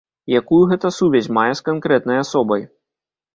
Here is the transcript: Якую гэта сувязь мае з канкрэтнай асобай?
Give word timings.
Якую 0.39 0.61
гэта 0.71 0.89
сувязь 0.99 1.29
мае 1.37 1.51
з 1.59 1.65
канкрэтнай 1.69 2.17
асобай? 2.25 2.67